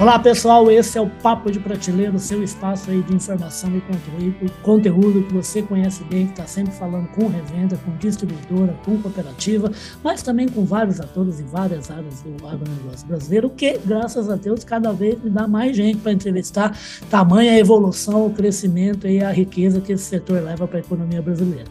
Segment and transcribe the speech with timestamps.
[0.00, 3.80] Olá pessoal, esse é o Papo de Prateleira, o seu espaço aí de informação e
[3.80, 9.00] conteúdo, conteúdo que você conhece bem, que está sempre falando com revenda, com distribuidora, com
[9.00, 9.70] cooperativa,
[10.02, 14.64] mas também com vários atores em várias áreas do agronegócio brasileiro, que, graças a Deus,
[14.64, 16.76] cada vez me dá mais gente para entrevistar,
[17.08, 21.70] tamanha evolução, o crescimento e a riqueza que esse setor leva para a economia brasileira.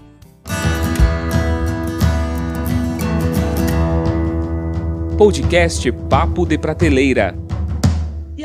[5.17, 7.42] Podcast Papo de Prateleira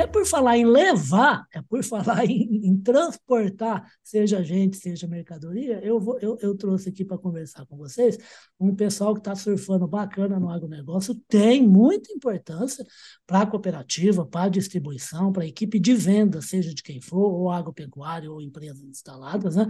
[0.01, 5.81] é por falar em levar, é por falar em, em transportar, seja gente, seja mercadoria,
[5.83, 8.19] eu, vou, eu, eu trouxe aqui para conversar com vocês
[8.59, 12.85] um pessoal que está surfando bacana no agronegócio, tem muita importância
[13.27, 17.33] para a cooperativa, para a distribuição, para a equipe de venda, seja de quem for,
[17.33, 19.67] ou agropecuário, ou empresas instaladas, né?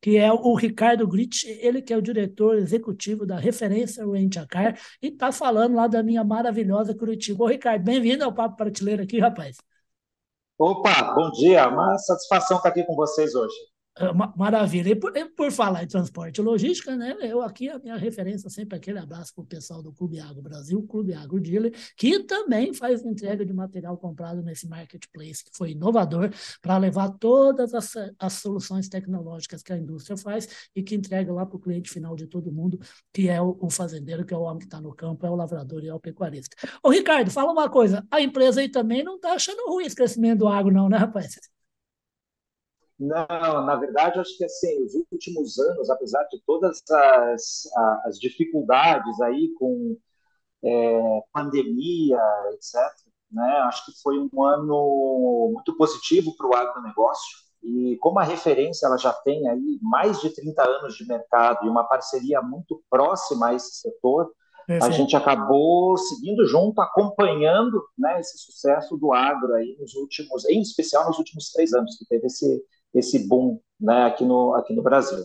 [0.00, 4.46] que é o Ricardo Grit, ele que é o diretor executivo da Referência Rent a
[4.46, 7.44] Car, e está falando lá da minha maravilhosa Curitiba.
[7.44, 9.56] Ô, Ricardo, bem-vindo ao Papo Prateleira aqui, rapaz.
[10.64, 11.68] Opa, bom dia.
[11.68, 13.71] Uma satisfação estar aqui com vocês hoje.
[13.98, 14.88] É, maravilha.
[14.90, 17.14] E por, por, falar em transporte e logística, né?
[17.20, 20.82] Eu aqui, a minha referência sempre aquele abraço para o pessoal do Clube Agro Brasil,
[20.84, 26.30] Clube Agro Dealer, que também faz entrega de material comprado nesse marketplace, que foi inovador
[26.62, 31.44] para levar todas as, as soluções tecnológicas que a indústria faz e que entrega lá
[31.44, 32.80] para o cliente final de todo mundo,
[33.12, 35.36] que é o, o fazendeiro, que é o homem que está no campo, é o
[35.36, 36.56] lavrador e é o pecuarista.
[36.82, 40.38] Ô, Ricardo, fala uma coisa: a empresa aí também não está achando ruim esse crescimento
[40.38, 41.36] do agro, não, né, rapaz?
[42.98, 47.68] Não, na verdade, acho que assim, os últimos anos, apesar de todas as,
[48.04, 49.96] as dificuldades aí com
[50.64, 52.20] é, pandemia,
[52.52, 52.74] etc.,
[53.30, 57.38] né, acho que foi um ano muito positivo para o agronegócio.
[57.62, 61.68] E como a referência ela já tem aí mais de 30 anos de mercado e
[61.68, 64.30] uma parceria muito próxima a esse setor,
[64.80, 70.60] a gente acabou seguindo junto, acompanhando né, esse sucesso do agro aí nos últimos, em
[70.60, 72.62] especial nos últimos três anos, que teve esse,
[72.94, 75.18] esse boom né, aqui, no, aqui no Brasil.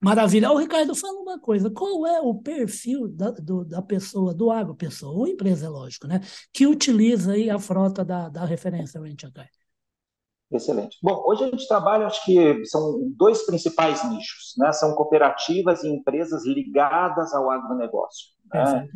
[0.00, 0.50] Maravilha.
[0.50, 1.70] Ô, Ricardo, fala uma coisa.
[1.70, 6.08] Qual é o perfil da, do, da pessoa, do agro, pessoa, ou empresa, é lógico,
[6.08, 6.20] né,
[6.52, 9.62] que utiliza aí a frota da, da referência Rent a?
[10.50, 10.98] Excelente.
[11.02, 14.70] Bom, hoje a gente trabalha, acho que são dois principais nichos, né?
[14.72, 18.28] São cooperativas e empresas ligadas ao agronegócio.
[18.52, 18.86] Né?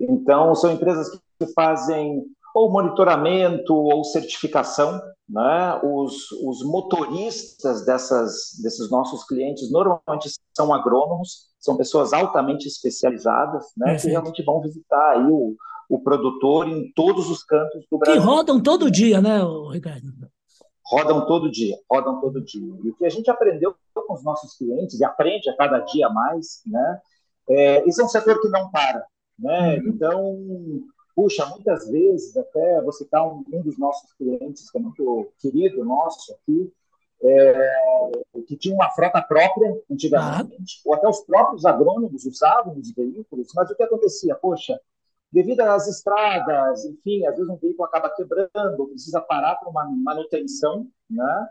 [0.00, 2.24] Então, são empresas que fazem
[2.54, 5.00] ou monitoramento ou certificação.
[5.28, 5.80] Né?
[5.82, 13.96] Os, os motoristas dessas, desses nossos clientes normalmente são agrônomos, são pessoas altamente especializadas, né?
[13.96, 15.56] que realmente vão visitar aí o,
[15.88, 18.20] o produtor em todos os cantos do Brasil.
[18.20, 19.40] Que rodam todo dia, né,
[19.70, 20.06] Ricardo?
[20.84, 22.74] Rodam todo dia, rodam todo dia.
[22.84, 26.08] E o que a gente aprendeu com os nossos clientes, e aprende a cada dia
[26.08, 27.00] mais, né?
[27.48, 29.04] É, esse é um setor que não para.
[29.38, 29.76] Né?
[29.76, 29.88] Uhum.
[29.88, 30.36] Então,
[31.14, 35.84] puxa, muitas vezes, até você está um, um, dos nossos clientes, que é muito querido
[35.84, 36.72] nosso aqui,
[37.22, 37.70] é,
[38.46, 43.70] que tinha uma frota própria antigamente, ou até os próprios agrônomos usavam os veículos, mas
[43.70, 44.34] o que acontecia?
[44.34, 44.78] Poxa,
[45.30, 50.86] devido às estradas, enfim, às vezes um veículo acaba quebrando, precisa parar para uma manutenção,
[51.08, 51.48] né?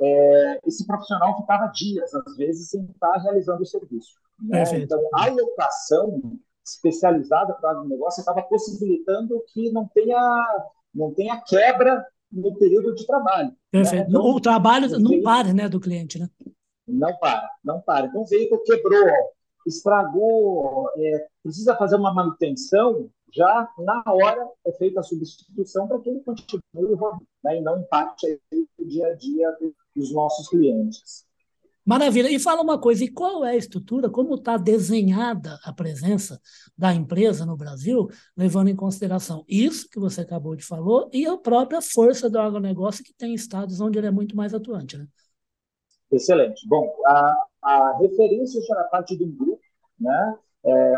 [0.00, 4.14] É, esse profissional ficava dias, às vezes, sem estar realizando o serviço.
[4.42, 4.64] Né?
[4.74, 10.64] Então, a locação especializada para o agronegócio estava possibilitando que não tenha,
[10.94, 13.54] não tenha quebra no período de trabalho.
[13.72, 13.82] Né?
[14.08, 16.28] Então, o trabalho não veículo, para né, do cliente, né?
[16.86, 18.06] Não para, não para.
[18.06, 19.08] Então o veículo quebrou,
[19.66, 26.08] estragou, é, precisa fazer uma manutenção, já na hora é feita a substituição para que
[26.08, 28.40] ele continue rodando né, e não impacte
[28.78, 29.56] o dia a dia
[29.94, 31.26] dos nossos clientes.
[31.84, 32.30] Maravilha.
[32.30, 36.40] E fala uma coisa, e qual é a estrutura, como está desenhada a presença
[36.76, 41.36] da empresa no Brasil, levando em consideração isso que você acabou de falar e a
[41.36, 45.06] própria força do agronegócio que tem estados onde ele é muito mais atuante, né?
[46.10, 46.66] Excelente.
[46.68, 49.60] Bom, a, a referência já é parte de um grupo,
[50.00, 50.38] né?
[50.64, 50.94] É,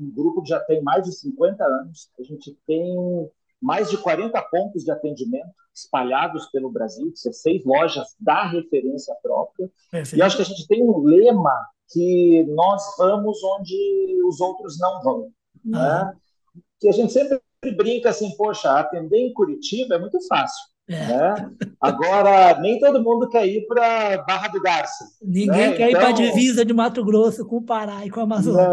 [0.00, 2.10] um grupo que já tem mais de 50 anos.
[2.18, 3.28] A gente tem
[3.60, 9.70] mais de 40 pontos de atendimento espalhados pelo Brasil, 16 lojas da referência própria.
[9.92, 11.54] É, e acho que a gente tem um lema
[11.92, 15.32] que nós vamos onde os outros não vão.
[15.64, 16.14] Né?
[16.78, 17.40] Que a gente sempre
[17.76, 20.69] brinca assim, poxa, atender em Curitiba é muito fácil.
[20.90, 21.06] É.
[21.06, 21.52] Né?
[21.80, 25.04] Agora, nem todo mundo quer ir para Barra do Garça.
[25.22, 25.76] Ninguém né?
[25.76, 26.00] quer então...
[26.00, 28.68] ir para a divisa de Mato Grosso com o Pará e com a Amazônia.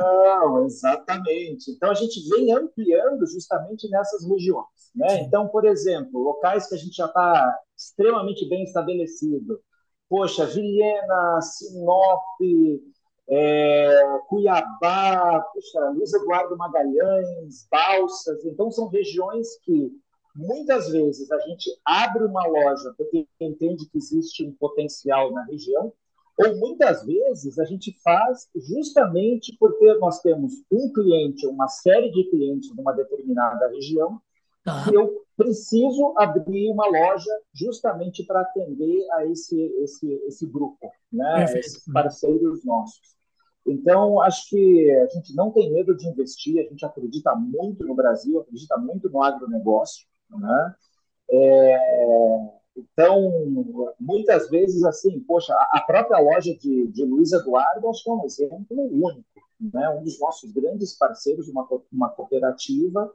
[0.00, 1.72] Não, exatamente.
[1.72, 4.92] Então, a gente vem ampliando justamente nessas regiões.
[4.94, 5.22] Né?
[5.22, 9.60] Então, por exemplo, locais que a gente já está extremamente bem estabelecido.
[10.08, 12.22] Poxa, Vilhena, Sinop,
[13.28, 18.44] é, Cuiabá, puxa, Luiz Eduardo Magalhães, Balsas.
[18.44, 19.90] Então, são regiões que
[20.34, 25.92] muitas vezes a gente abre uma loja porque entende que existe um potencial na região,
[26.36, 32.24] ou muitas vezes a gente faz justamente porque nós temos um cliente, uma série de
[32.30, 34.20] clientes numa determinada região,
[34.64, 34.86] tá.
[34.90, 41.44] e eu preciso abrir uma loja justamente para atender a esse, esse, esse grupo, né?
[41.44, 43.14] esses parceiros nossos.
[43.66, 47.94] Então, acho que a gente não tem medo de investir, a gente acredita muito no
[47.94, 50.06] Brasil, acredita muito no agronegócio.
[50.38, 50.74] Né?
[51.30, 53.30] É, então,
[54.00, 58.24] muitas vezes, assim, poxa, a própria loja de, de Luiz Eduardo, acho que é um
[58.24, 59.24] exemplo único.
[59.60, 59.88] Né?
[59.90, 63.12] Um dos nossos grandes parceiros, uma, uma cooperativa,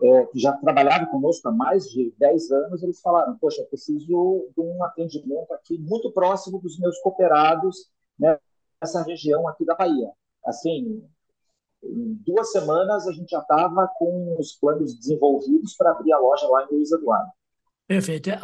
[0.00, 4.14] é, que já trabalhava conosco há mais de 10 anos, eles falaram, poxa, preciso de
[4.60, 8.38] um atendimento aqui muito próximo dos meus cooperados, né?
[8.80, 10.10] essa região aqui da Bahia.
[10.44, 11.04] Assim,
[11.82, 16.46] em duas semanas a gente já estava com os planos desenvolvidos para abrir a loja
[16.48, 17.30] lá em Luiz Eduardo.
[17.86, 18.30] Perfeito.
[18.30, 18.38] É,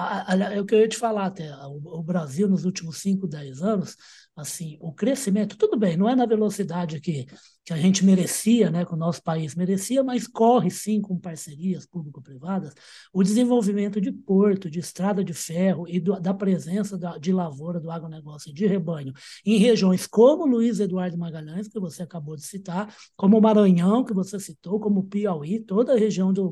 [0.56, 1.50] é, o que eu ia te falar até.
[1.66, 3.96] O Brasil, nos últimos 5, 10 anos,
[4.36, 7.26] assim, o crescimento, tudo bem, não é na velocidade que,
[7.68, 11.84] que a gente merecia, né, que o nosso país merecia, mas corre sim com parcerias
[11.84, 12.72] público-privadas,
[13.12, 17.78] o desenvolvimento de porto, de estrada de ferro e do, da presença da, de lavoura
[17.78, 19.12] do agronegócio de rebanho
[19.44, 24.14] em regiões como Luiz Eduardo Magalhães, que você acabou de citar, como o Maranhão, que
[24.14, 26.50] você citou, como Piauí, toda a região do,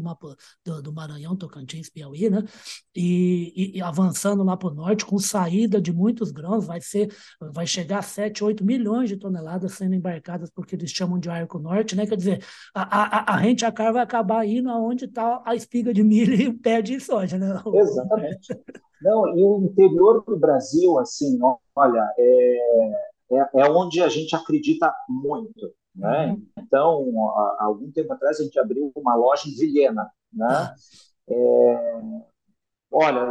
[0.63, 2.45] do, do Maranhão, Tocantins, Piauí, né,
[2.95, 7.11] e, e, e avançando lá para o norte, com saída de muitos grãos, vai ser,
[7.41, 11.59] vai chegar a 7, 8 milhões de toneladas sendo embarcadas porque eles chamam de arco
[11.59, 12.07] norte, né?
[12.07, 12.45] Quer dizer,
[12.75, 16.35] a, a, a rente a car vai acabar indo aonde está a espiga de milho
[16.41, 17.63] e o pé de soja, né?
[17.75, 18.59] Exatamente.
[19.01, 21.39] Não, e o interior do Brasil, assim,
[21.75, 22.91] olha, é,
[23.33, 26.33] é, é onde a gente acredita muito, né?
[26.33, 26.47] Uhum.
[26.59, 30.47] Então, há, algum tempo atrás a gente abriu uma loja em Vilhena, né?
[30.49, 30.75] Ah.
[31.29, 32.01] É,
[32.91, 33.27] Olha,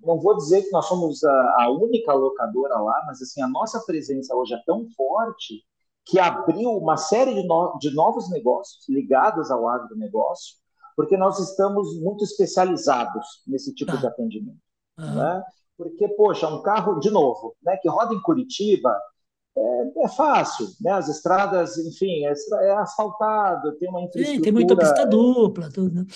[0.00, 3.80] não vou dizer que nós somos a, a, única locadora lá, mas assim a nossa
[3.86, 5.64] presença hoje é tão forte
[6.08, 10.56] que abriu uma série de, no, de novos negócios ligados ao agronegócio,
[10.96, 14.08] porque nós estamos muito especializados nesse tipo de tá.
[14.08, 14.58] atendimento.
[14.98, 15.14] Uhum.
[15.14, 15.42] Né?
[15.76, 18.98] Porque, poxa, um carro, de novo, né, que roda em Curitiba,
[19.56, 20.92] é, é, fácil, né?
[20.92, 22.32] As estradas, enfim, é,
[22.62, 24.36] é asfaltado, tem uma infraestrutura...
[24.36, 26.06] Sim, tem muita pista dupla, tudo, né?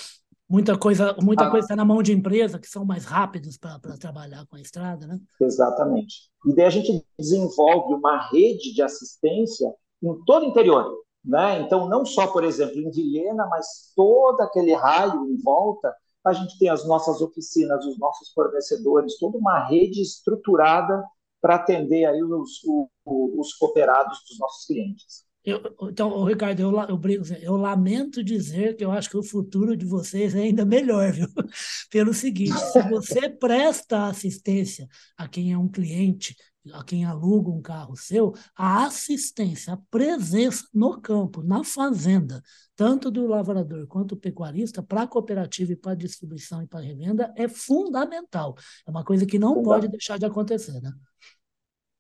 [0.49, 3.79] Muita coisa muita ah, coisa está na mão de empresas que são mais rápidos para
[3.99, 5.19] trabalhar com a estrada, né?
[5.41, 6.31] Exatamente.
[6.47, 9.73] E daí a gente desenvolve uma rede de assistência
[10.03, 11.03] em todo o interior.
[11.25, 11.61] Né?
[11.61, 15.95] Então, não só, por exemplo, em Vilhena, mas todo aquele raio em volta,
[16.25, 21.03] a gente tem as nossas oficinas, os nossos fornecedores, toda uma rede estruturada
[21.41, 25.25] para atender aí os, os, os cooperados dos nossos clientes.
[25.45, 25.61] Eu,
[25.91, 29.85] então, Ricardo, eu, eu brigo, eu lamento dizer que eu acho que o futuro de
[29.85, 31.27] vocês é ainda melhor, viu?
[31.91, 36.37] Pelo seguinte, se você presta assistência a quem é um cliente,
[36.73, 42.43] a quem aluga um carro seu, a assistência, a presença no campo, na fazenda,
[42.77, 46.81] tanto do lavrador quanto do pecuarista, para a cooperativa e para a distribuição e para
[46.81, 48.55] a revenda, é fundamental.
[48.87, 50.93] É uma coisa que não pode deixar de acontecer, né?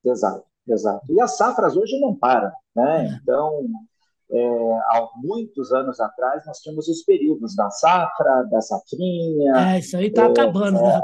[0.04, 0.52] Exato.
[0.68, 1.12] Exato.
[1.12, 3.06] E as safras hoje não param, né?
[3.06, 3.18] É.
[3.22, 3.66] Então,
[4.30, 9.74] é, há muitos anos atrás, nós tínhamos os períodos da safra, da safrinha.
[9.74, 11.00] É, isso aí está é, acabando, né,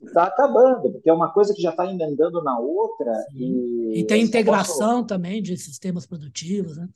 [0.00, 3.12] Está acabando, porque é uma coisa que já está emendando na outra.
[3.34, 5.06] E, e, tem integração posso...
[5.06, 6.88] também de sistemas produtivos, né?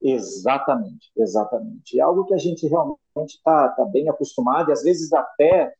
[0.00, 2.00] Exatamente, exatamente.
[2.00, 5.74] É algo que a gente realmente está tá bem acostumado, e às vezes até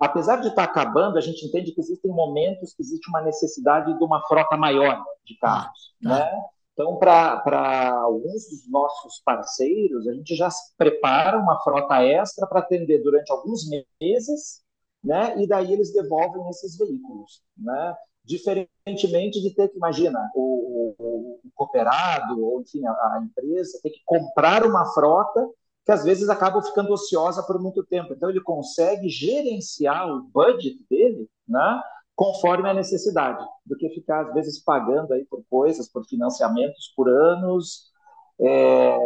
[0.00, 4.04] apesar de estar acabando, a gente entende que existem momentos que existe uma necessidade de
[4.04, 6.42] uma frota maior de carros, ah, né?
[6.72, 13.00] Então, para alguns dos nossos parceiros, a gente já prepara uma frota extra para atender
[13.00, 13.62] durante alguns
[14.00, 14.63] meses,
[15.04, 15.40] né?
[15.40, 17.94] E daí eles devolvem esses veículos, né?
[18.24, 23.90] Diferentemente de ter que, imagina, o, o, o cooperado, ou enfim, a, a empresa, ter
[23.90, 25.46] que comprar uma frota
[25.84, 28.14] que às vezes acaba ficando ociosa por muito tempo.
[28.14, 31.82] Então, ele consegue gerenciar o budget dele né,
[32.16, 37.08] conforme a necessidade, do que ficar, às vezes, pagando aí por coisas, por financiamentos por
[37.08, 37.92] anos.
[38.40, 38.96] É,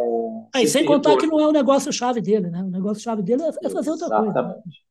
[0.54, 2.62] é, sem contar que não é o negócio-chave dele, né?
[2.62, 4.30] O negócio-chave dele é fazer outra coisa.
[4.30, 4.87] Exatamente.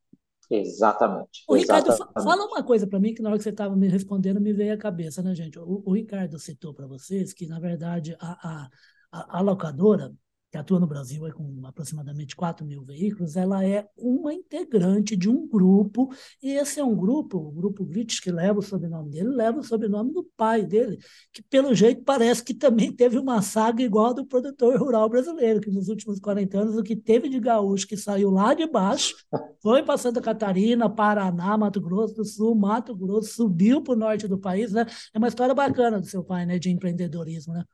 [0.50, 1.44] Exatamente.
[1.48, 2.24] O Ricardo, Exatamente.
[2.24, 4.74] fala uma coisa para mim que na hora que você estava me respondendo me veio
[4.74, 5.60] à cabeça, né, gente?
[5.60, 8.70] O, o Ricardo citou para vocês que, na verdade, a, a,
[9.12, 10.14] a, a locadora
[10.50, 15.30] que atua no Brasil é com aproximadamente 4 mil veículos, ela é uma integrante de
[15.30, 16.10] um grupo,
[16.42, 19.64] e esse é um grupo, o grupo Grit, que leva o sobrenome dele, leva o
[19.64, 20.98] sobrenome do pai dele,
[21.34, 25.60] que pelo jeito parece que também teve uma saga igual a do produtor rural brasileiro,
[25.60, 29.16] que nos últimos 40 anos o que teve de gaúcho que saiu lá de baixo,
[29.62, 34.28] foi para Santa Catarina, Paraná, Mato Grosso do Sul, Mato Grosso, subiu para o norte
[34.28, 34.86] do país, né?
[35.14, 37.66] É uma história bacana do seu pai, né, de empreendedorismo, né?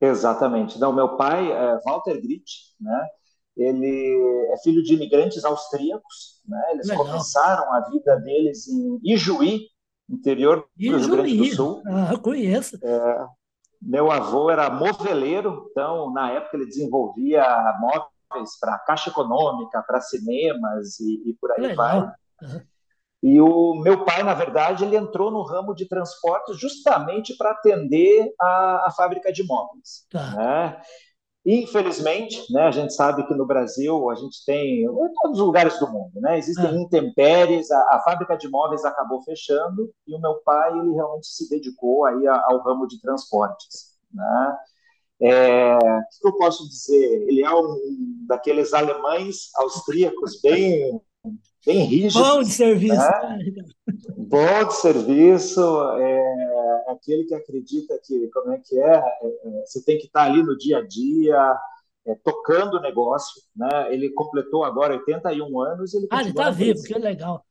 [0.00, 0.78] Exatamente.
[0.78, 3.06] Não, meu pai, é Walter Gritt, né?
[3.56, 6.60] Ele é filho de imigrantes austríacos, né?
[6.72, 7.06] Eles Legal.
[7.06, 9.68] começaram a vida deles em Ijuí,
[10.10, 10.92] interior Ijuí.
[10.92, 11.82] do Rio Grande do Sul.
[11.86, 12.76] Ah, conheço.
[12.82, 13.26] É,
[13.80, 17.44] meu avô era moveleiro, então na época ele desenvolvia
[17.78, 21.76] móveis para caixa econômica, para cinemas e, e, por aí Legal.
[21.76, 21.98] vai.
[22.42, 22.60] Uhum.
[23.24, 28.30] E o meu pai, na verdade, ele entrou no ramo de transportes justamente para atender
[28.38, 30.06] a, a, fábrica de móveis.
[30.10, 30.30] Tá.
[30.36, 30.82] Né?
[31.46, 35.78] Infelizmente, né, a gente sabe que no Brasil a gente tem, em todos os lugares
[35.78, 36.76] do mundo, né, existem é.
[36.76, 41.48] intempéries, a, a, fábrica de móveis acabou fechando e o meu pai ele realmente se
[41.48, 43.94] dedicou aí ao ramo de transportes.
[44.12, 44.56] Né?
[45.22, 47.24] É, o que eu posso dizer?
[47.26, 51.00] Ele é um daqueles alemães austríacos bem
[51.64, 52.22] bem rígido.
[52.22, 52.96] Bom de serviço.
[52.96, 53.54] Né?
[54.16, 55.60] Bom de serviço,
[55.98, 60.24] é, aquele que acredita que, como é que é, é, é você tem que estar
[60.24, 61.58] ali no dia a dia,
[62.06, 63.92] é, tocando o negócio, né?
[63.92, 65.94] Ele completou agora 81 anos.
[65.94, 67.44] Ele ah, ele está vivo, que legal.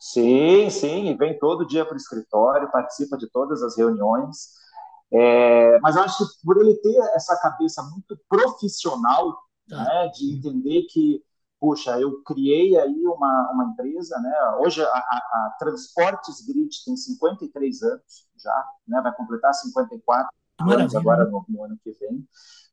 [0.00, 4.50] Sim, sim, vem todo dia para o escritório, participa de todas as reuniões.
[5.12, 9.76] É, mas acho que por ele ter essa cabeça muito profissional, tá.
[9.76, 11.22] né, de entender que
[11.64, 14.32] puxa, eu criei aí uma, uma empresa, né?
[14.58, 19.00] Hoje a, a, Transportes Grid tem 53 anos já, né?
[19.00, 20.28] Vai completar 54
[20.60, 20.82] Maravilha.
[20.82, 22.22] anos agora no, no, ano que vem.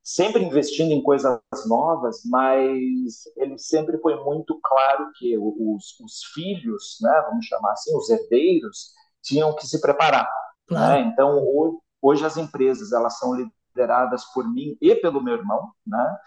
[0.04, 6.98] Sempre investindo em coisas novas, mas ele sempre foi muito claro que os, os filhos,
[7.02, 7.24] né?
[7.30, 8.92] Vamos chamar assim, os herdeiros,
[9.24, 10.30] tinham que se preparar.
[10.68, 11.06] Claro.
[11.06, 11.10] Né?
[11.14, 16.18] Então hoje, hoje as empresas elas são lideradas por mim e pelo meu irmão, né?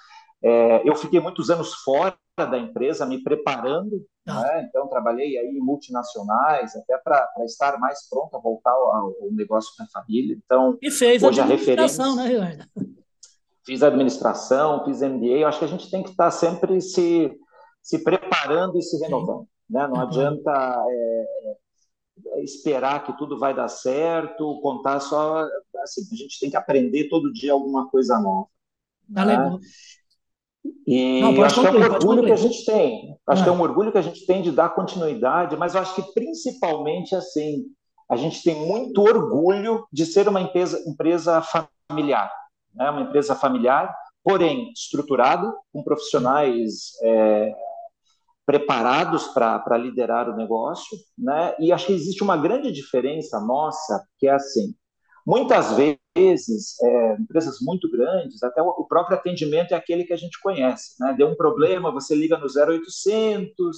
[0.43, 4.43] É, eu fiquei muitos anos fora da empresa, me preparando, ah.
[4.43, 4.67] né?
[4.69, 9.71] então trabalhei aí em multinacionais, até para estar mais pronto a voltar ao, ao, negócio
[9.77, 10.37] com a família.
[10.45, 12.65] Então, e fez hoje a administração, né, Ricardo?
[13.65, 17.33] Fiz administração, fiz MBA, eu acho que a gente tem que estar sempre se,
[17.81, 19.47] se preparando e se renovando.
[19.71, 19.87] Né?
[19.87, 20.03] Não uhum.
[20.03, 25.47] adianta é, esperar que tudo vai dar certo, contar só.
[25.83, 28.49] Assim, a gente tem que aprender todo dia alguma coisa nova.
[29.15, 29.59] Tá né?
[30.87, 33.17] E Não, acho que é um orgulho que a gente tem.
[33.27, 33.45] Acho ah.
[33.45, 36.15] que é um orgulho que a gente tem de dar continuidade, mas eu acho que
[36.15, 37.65] principalmente assim,
[38.11, 41.43] a gente tem muito orgulho de ser uma empresa, empresa
[41.91, 42.31] familiar,
[42.75, 42.91] né?
[42.91, 47.53] uma empresa familiar, porém estruturada, com profissionais é,
[48.47, 51.55] preparados para liderar o negócio, né?
[51.59, 54.75] E acho que existe uma grande diferença nossa, que é assim,
[55.27, 60.39] Muitas vezes, é, empresas muito grandes, até o, próprio atendimento é aquele que a gente
[60.41, 60.95] conhece.
[61.01, 61.15] Né?
[61.17, 63.77] Deu um problema, você liga no 0800,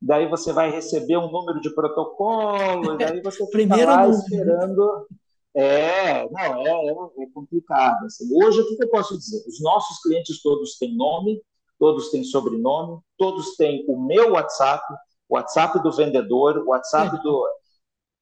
[0.00, 4.18] daí você vai receber um número de protocolo, daí você fica lá número.
[4.18, 5.06] esperando.
[5.54, 8.04] É, não, é, é, é complicado.
[8.04, 8.28] Assim.
[8.32, 9.42] Hoje, o que eu posso dizer?
[9.46, 11.40] Os nossos clientes todos têm nome,
[11.78, 14.84] todos têm sobrenome, todos têm o meu WhatsApp,
[15.28, 17.22] o WhatsApp do vendedor, o WhatsApp é.
[17.22, 17.46] do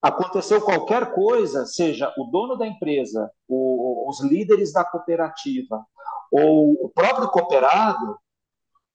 [0.01, 5.85] aconteceu qualquer coisa, seja o dono da empresa, o, os líderes da cooperativa
[6.31, 8.17] ou o próprio cooperado,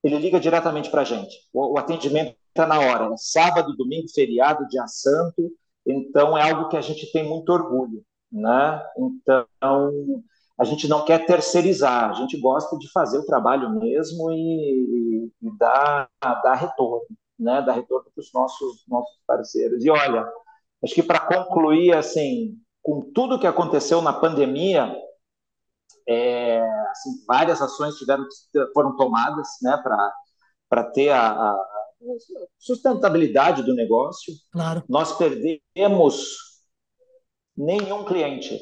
[0.03, 1.37] ele liga diretamente para a gente.
[1.53, 3.17] O, o atendimento está na hora, né?
[3.19, 5.51] sábado, domingo, feriado, dia santo.
[5.87, 8.83] Então é algo que a gente tem muito orgulho, né?
[8.99, 9.47] Então
[10.59, 15.33] a gente não quer terceirizar, a gente gosta de fazer o trabalho mesmo e, e,
[15.43, 17.07] e dar, dar retorno,
[17.39, 17.63] né?
[17.63, 19.85] Dar retorno para os nossos nossos parceiros.
[19.85, 20.27] E olha,
[20.83, 24.95] Acho que para concluir, assim, com tudo que aconteceu na pandemia,
[26.09, 28.25] é, assim, várias ações tiveram,
[28.73, 29.83] foram tomadas né,
[30.69, 31.67] para ter a, a,
[32.59, 34.33] sustentabilidade do negócio.
[34.53, 34.85] Claro.
[34.89, 36.27] Nós perdemos
[37.57, 38.61] nenhum cliente.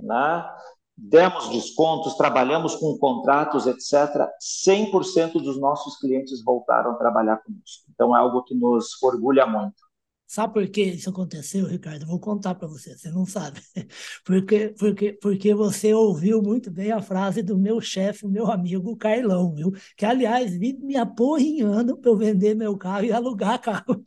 [0.00, 0.50] Né?
[0.96, 4.26] Demos descontos, trabalhamos com contratos, etc.
[4.66, 7.84] 100% dos nossos clientes voltaram a trabalhar conosco.
[7.92, 9.85] Então, é algo que nos orgulha muito.
[10.26, 12.02] Sabe por que isso aconteceu, Ricardo?
[12.02, 13.60] Eu vou contar para você, você não sabe.
[14.24, 19.54] Porque, porque, porque você ouviu muito bem a frase do meu chefe, meu amigo Carlão,
[19.54, 19.72] viu?
[19.96, 24.02] Que, aliás, vive me aporrinhando para eu vender meu carro e alugar carro.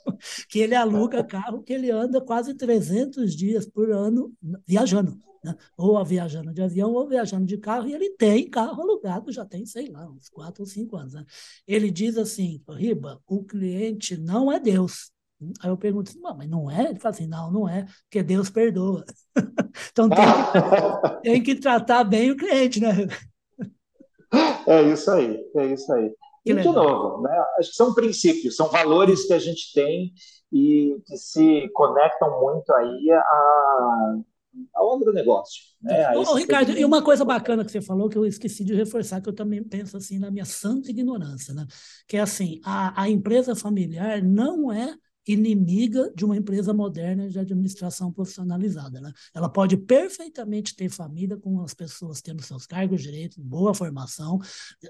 [0.49, 4.33] Que ele aluga carro, que ele anda quase 300 dias por ano
[4.67, 5.17] viajando.
[5.43, 5.55] Né?
[5.77, 9.65] Ou viajando de avião ou viajando de carro, e ele tem carro alugado, já tem,
[9.65, 11.13] sei lá, uns quatro ou cinco anos.
[11.13, 11.25] Né?
[11.65, 15.11] Ele diz assim, Riba, o cliente não é Deus,
[15.61, 16.89] Aí eu pergunto mas não é?
[16.89, 19.05] Ele fala assim, não, não é, porque Deus perdoa.
[19.91, 23.07] então tem que, tem que, tratar bem o cliente, né?
[24.67, 26.09] É isso aí, é isso aí.
[26.43, 26.73] Que e legal.
[26.73, 30.13] de novo, né, acho que são princípios, são valores que a gente tem
[30.51, 34.15] e que se conectam muito aí a,
[34.75, 35.63] ao agronegócio.
[35.81, 36.17] Né?
[36.17, 39.29] Ô, Ricardo, e uma coisa bacana que você falou, que eu esqueci de reforçar, que
[39.29, 41.65] eu também penso assim na minha santa ignorância, né?
[42.07, 44.95] que é assim, a, a empresa familiar não é
[45.31, 48.99] inimiga de uma empresa moderna de administração profissionalizada.
[48.99, 49.11] Né?
[49.33, 54.39] Ela pode perfeitamente ter família com as pessoas tendo seus cargos, direitos, boa formação.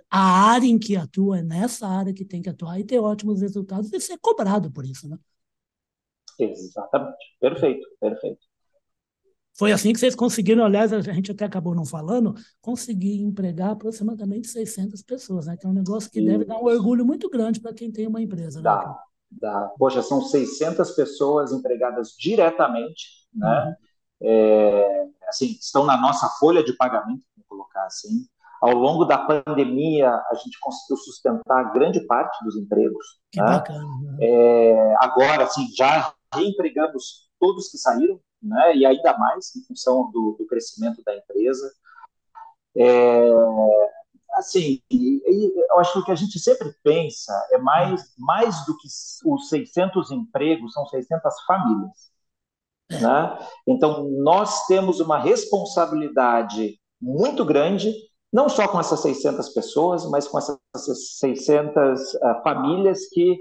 [0.09, 3.41] A área em que atua é nessa área que tem que atuar e ter ótimos
[3.41, 5.09] resultados e ser cobrado por isso.
[5.09, 5.17] Né?
[6.39, 7.35] Exatamente.
[7.39, 8.49] Perfeito, perfeito.
[9.57, 14.47] Foi assim que vocês conseguiram, aliás, a gente até acabou não falando, conseguir empregar aproximadamente
[14.47, 15.57] 600 pessoas, né?
[15.57, 16.29] Que é um negócio que Isso.
[16.29, 18.59] deve dar um orgulho muito grande para quem tem uma empresa.
[18.59, 18.63] Né?
[18.63, 18.95] Dá, né?
[19.31, 23.65] Da, poxa, são 600 pessoas empregadas diretamente, né?
[23.65, 23.75] Uhum.
[24.21, 28.25] É, assim, estão na nossa folha de pagamento, vou colocar assim.
[28.61, 33.19] Ao longo da pandemia, a gente conseguiu sustentar grande parte dos empregos.
[33.31, 33.47] Que né?
[33.47, 33.87] bacana.
[34.01, 34.17] Né?
[34.19, 38.75] É, agora, assim, já reempregamos todos que saíram, né?
[38.75, 41.71] E ainda mais em função do, do crescimento da empresa.
[42.75, 43.31] É,
[44.33, 48.87] assim, eu acho que o que a gente sempre pensa é mais, mais do que
[49.25, 52.09] os 600 empregos, são 600 famílias.
[52.91, 53.47] Né?
[53.67, 57.93] Então, nós temos uma responsabilidade muito grande,
[58.33, 63.37] não só com essas 600 pessoas, mas com essas 600 uh, ah, famílias que,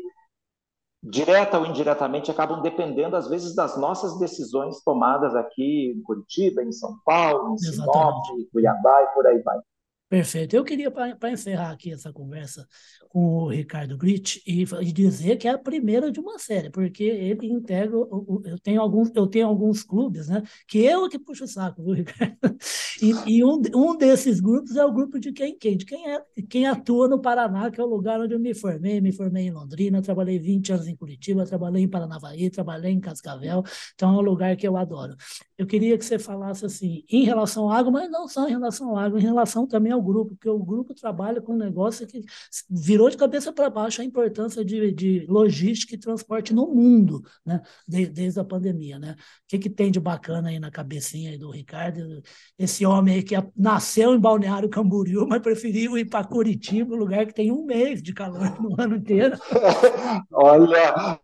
[1.03, 6.73] direta ou indiretamente, acabam dependendo, às vezes, das nossas decisões tomadas aqui em Curitiba, em
[6.73, 9.59] São Paulo, em Sinop, em Cuiabá e por aí vai.
[10.09, 10.57] Perfeito.
[10.57, 12.67] Eu queria, para encerrar aqui essa conversa
[13.11, 17.05] com o Ricardo Grit, e, e, dizer que é a primeira de uma série, porque
[17.05, 17.95] ele integra.
[17.95, 20.43] Eu tenho alguns, eu tenho alguns clubes, né?
[20.67, 22.39] Que eu que puxo o saco, viu, Ricardo?
[23.01, 25.77] E, e um, um desses grupos é o grupo de quem, quem?
[25.77, 29.01] De quem, é, quem atua no Paraná, que é o lugar onde eu me formei.
[29.01, 33.63] Me formei em Londrina, trabalhei 20 anos em Curitiba, trabalhei em Paranavaí, trabalhei em Cascavel.
[33.95, 35.15] Então é um lugar que eu adoro.
[35.57, 38.91] Eu queria que você falasse assim, em relação ao agro, mas não só em relação
[38.91, 42.07] ao agro, em relação também ao o grupo, porque o grupo trabalha com um negócio
[42.07, 42.23] que
[42.71, 47.61] virou de cabeça para baixo a importância de, de logística e transporte no mundo, né?
[47.87, 48.99] De, desde a pandemia.
[48.99, 49.13] Né?
[49.13, 49.15] O
[49.49, 52.23] que, que tem de bacana aí na cabecinha aí do Ricardo?
[52.59, 57.35] Esse homem aí que nasceu em Balneário Camboriú, mas preferiu ir para Curitiba, lugar que
[57.35, 59.37] tem um mês de calor no ano inteiro.
[60.33, 61.19] Olha!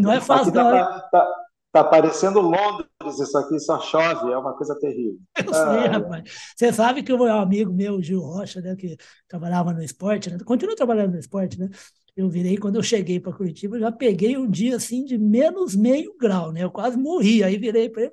[0.00, 0.70] Não é fácil, tá, não.
[0.70, 2.88] Tá, Tá parecendo Londres,
[3.20, 5.18] isso aqui só chove, é uma coisa terrível.
[5.38, 6.30] Eu sei, ah, rapaz.
[6.56, 8.96] Você sabe que o meu amigo meu, Gil Rocha, né, que
[9.28, 11.68] trabalhava no esporte, né, continua trabalhando no esporte, né?
[12.16, 15.76] Eu virei, quando eu cheguei para Curitiba, eu já peguei um dia assim de menos
[15.76, 16.64] meio grau, né?
[16.64, 17.42] Eu quase morri.
[17.42, 18.12] Aí virei para ele,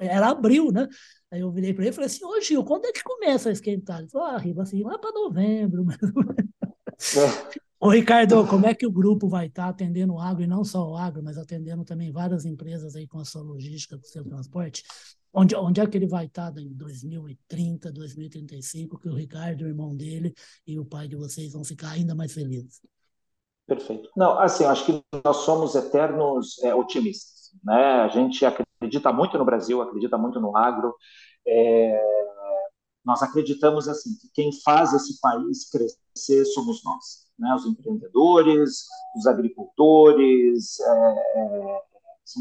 [0.00, 0.88] era abril, né?
[1.30, 3.52] Aí eu virei para ele e falei assim: Ô Gil, quando é que começa a
[3.52, 4.00] esquentar?
[4.00, 5.84] Ele falou: Ah, Riba, assim, lá para novembro.
[7.14, 7.56] É.
[7.78, 10.90] Ô, Ricardo, como é que o grupo vai estar atendendo o agro, e não só
[10.90, 14.24] o agro, mas atendendo também várias empresas aí com a sua logística, com o seu
[14.24, 14.82] transporte?
[15.32, 19.94] Onde, onde é que ele vai estar em 2030, 2035, que o Ricardo, o irmão
[19.94, 20.32] dele
[20.66, 22.80] e o pai de vocês vão ficar ainda mais felizes?
[23.66, 24.08] Perfeito.
[24.16, 28.00] Não, assim, acho que nós somos eternos é, otimistas, né?
[28.00, 30.94] A gente acredita muito no Brasil, acredita muito no agro,
[31.46, 32.25] é,
[33.06, 39.26] nós acreditamos assim que quem faz esse país crescer somos nós né, os empreendedores, os
[39.26, 41.80] agricultores, é, é,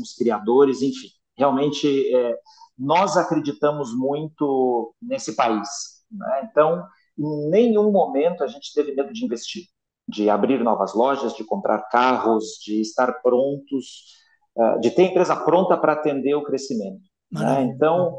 [0.02, 1.08] os criadores, enfim.
[1.38, 2.40] Realmente, é,
[2.78, 5.68] nós acreditamos muito nesse país.
[6.10, 6.50] Né?
[6.50, 6.86] Então,
[7.18, 9.64] em nenhum momento a gente teve medo de investir,
[10.08, 14.16] de abrir novas lojas, de comprar carros, de estar prontos,
[14.58, 17.02] é, de ter empresa pronta para atender o crescimento.
[17.32, 17.64] Né?
[17.64, 18.18] Então,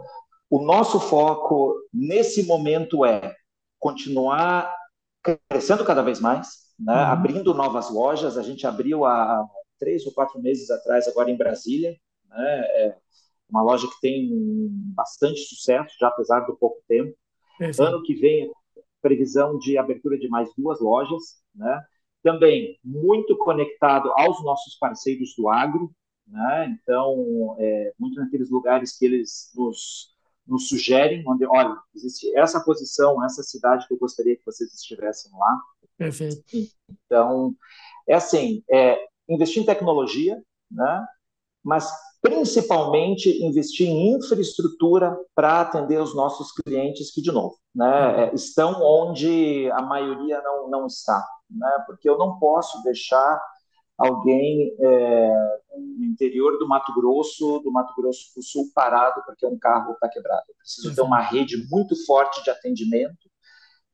[0.49, 3.35] o nosso foco nesse momento é
[3.79, 4.73] continuar
[5.23, 6.93] crescendo cada vez mais, né?
[6.93, 7.01] Uhum.
[7.01, 8.39] abrindo novas lojas.
[8.39, 9.45] A gente abriu há
[9.79, 11.97] três ou quatro meses atrás, agora em Brasília,
[12.29, 12.61] né?
[12.61, 12.97] é
[13.49, 14.29] uma loja que tem
[14.95, 17.17] bastante sucesso, já apesar do pouco tempo.
[17.79, 18.51] Ano que vem,
[19.01, 21.41] previsão de abertura de mais duas lojas.
[21.55, 21.85] Né?
[22.23, 25.93] Também muito conectado aos nossos parceiros do agro.
[26.27, 26.77] né?
[26.83, 30.16] Então, é, muito naqueles lugares que eles nos,
[30.47, 35.31] nos sugerem, onde, olha, existe essa posição, essa cidade que eu gostaria que vocês estivessem
[35.33, 35.61] lá.
[35.99, 36.43] Perfeito.
[37.07, 37.55] Então,
[38.09, 41.07] é assim, é, investir em tecnologia, né?
[41.65, 41.91] Mas
[42.23, 48.83] principalmente investir em infraestrutura para atender os nossos clientes que, de novo, né, é, estão
[48.83, 51.85] onde a maioria não, não está, né?
[51.87, 53.41] Porque eu não posso deixar
[53.97, 59.59] alguém é, no interior do Mato Grosso, do Mato Grosso do Sul, parado porque um
[59.59, 60.45] carro está quebrado.
[60.49, 63.31] Eu preciso ter uma rede muito forte de atendimento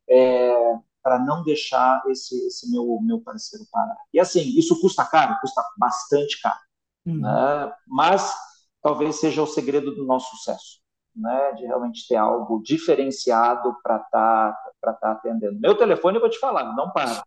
[0.09, 3.97] é, para não deixar esse, esse meu, meu parceiro parar.
[4.13, 5.39] E assim, isso custa caro?
[5.41, 6.61] Custa bastante caro.
[7.07, 7.21] Uhum.
[7.21, 7.73] Né?
[7.87, 8.33] Mas
[8.81, 10.83] talvez seja o segredo do nosso sucesso.
[11.15, 15.61] Né, de realmente ter algo diferenciado para estar tá, tá atendendo.
[15.61, 17.23] Meu telefone, eu vou te falar, não para.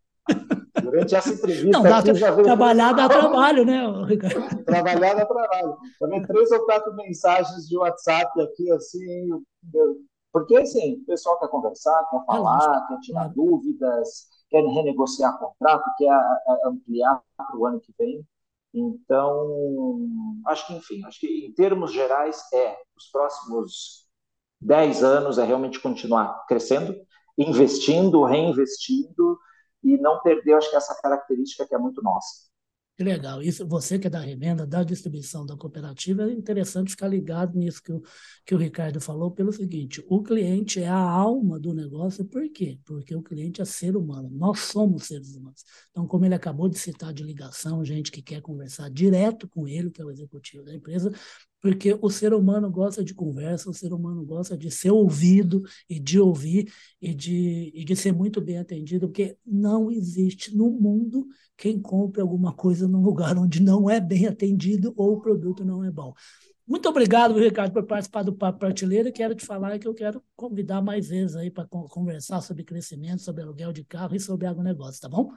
[0.81, 1.71] Durante essa entrevista.
[1.71, 4.35] Não, dá, aqui, veio trabalhar dá trabalho, né, Ricardo?
[4.65, 5.77] trabalhar dá trabalho.
[5.99, 9.29] Também três ou quatro mensagens de WhatsApp aqui, assim,
[10.31, 16.11] porque assim, o pessoal quer conversar, quer falar, quer tirar dúvidas, quer renegociar contrato, quer
[16.65, 18.21] ampliar para o ano que vem.
[18.73, 20.09] Então,
[20.47, 24.05] acho que, enfim, acho que em termos gerais é os próximos
[24.59, 26.93] 10 anos é realmente continuar crescendo,
[27.38, 29.38] investindo, reinvestindo
[29.86, 32.45] e não perder, acho que, essa característica que é muito nossa.
[32.98, 33.41] Que legal.
[33.41, 37.84] Isso, você que é da revenda, da distribuição da cooperativa, é interessante ficar ligado nisso
[37.84, 38.02] que o,
[38.45, 42.80] que o Ricardo falou, pelo seguinte: o cliente é a alma do negócio, por quê?
[42.86, 45.65] Porque o cliente é ser humano, nós somos seres humanos.
[45.91, 49.91] Então, como ele acabou de citar de ligação, gente que quer conversar direto com ele,
[49.91, 51.12] que é o executivo da empresa,
[51.65, 55.99] porque o ser humano gosta de conversa, o ser humano gosta de ser ouvido e
[55.99, 61.28] de ouvir e de, e de ser muito bem atendido, porque não existe no mundo
[61.58, 65.84] quem compre alguma coisa num lugar onde não é bem atendido ou o produto não
[65.84, 66.13] é bom.
[66.67, 69.12] Muito obrigado, Ricardo, por participar do Papo Prateleira.
[69.12, 73.41] Quero te falar que eu quero convidar mais vezes aí para conversar sobre crescimento, sobre
[73.41, 75.32] aluguel de carro e sobre agronegócio, tá bom?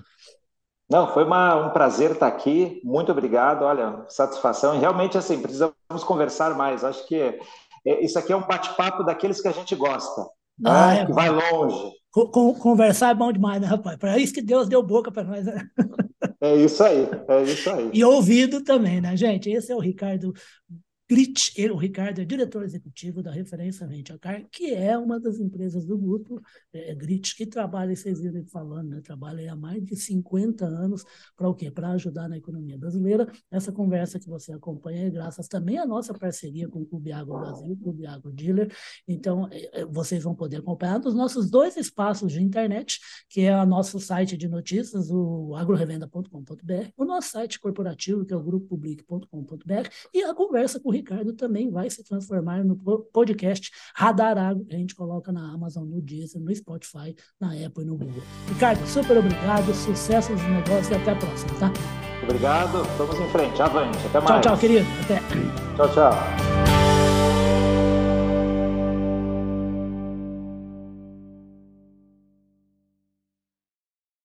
[0.91, 2.81] Não, foi uma, um prazer estar aqui.
[2.83, 3.63] Muito obrigado.
[3.63, 4.75] Olha, satisfação.
[4.75, 5.75] E realmente, assim, precisamos
[6.07, 6.83] conversar mais.
[6.83, 7.39] Acho que
[7.87, 10.23] é, isso aqui é um bate-papo daqueles que a gente gosta,
[10.59, 10.71] né?
[10.71, 11.93] ah, é que vai longe.
[12.61, 13.97] Conversar é bom demais, né, rapaz?
[13.97, 15.45] Para isso que Deus deu boca para nós.
[15.45, 15.69] Né?
[16.41, 17.91] É isso aí, é isso aí.
[17.93, 19.51] E ouvido também, né, gente?
[19.51, 20.33] Esse é o Ricardo
[21.11, 24.19] Ele, o Ricardo é diretor executivo da Referência Venture
[24.51, 26.41] que é uma das empresas do grupo
[26.71, 31.49] é, Grit, que trabalha, vocês viram falando, né, trabalha há mais de 50 anos para
[31.49, 31.71] o quê?
[31.71, 33.27] Para ajudar na economia brasileira.
[33.51, 37.39] Essa conversa que você acompanha é graças também à nossa parceria com o Clube Agro
[37.39, 38.71] Brasil, Clube Agro Dealer.
[39.07, 43.57] Então, é, é, vocês vão poder acompanhar nos nossos dois espaços de internet, que é
[43.57, 49.89] o nosso site de notícias, o agrorevenda.com.br, o nosso site corporativo, que é o grupopublic.com.br,
[50.13, 52.77] e a conversa com o Ricardo também vai se transformar no
[53.13, 57.85] podcast Radar Agro, que a gente coloca na Amazon, no Deezer, no Spotify, na Apple
[57.85, 58.23] e no Google.
[58.49, 61.73] Ricardo, super obrigado, sucesso nos negócios e até a próxima, tá?
[62.23, 64.27] Obrigado, vamos em frente, avante, até mais.
[64.27, 65.21] Tchau, tchau, querido, até.
[65.77, 66.78] Tchau, tchau.